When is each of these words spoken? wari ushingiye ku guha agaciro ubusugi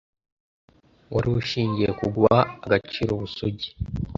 wari 1.13 1.27
ushingiye 1.39 1.89
ku 1.99 2.05
guha 2.15 2.39
agaciro 2.65 3.09
ubusugi 3.13 3.69